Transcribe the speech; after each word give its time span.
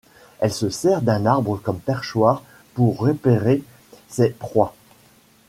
Elle 0.39 0.51
se 0.51 0.71
sert 0.71 1.03
d'un 1.03 1.27
arbre 1.27 1.57
comme 1.57 1.79
perchoir 1.79 2.41
pour 2.73 2.97
repérer 2.97 3.61
ses 4.09 4.31
proies. 4.31 4.73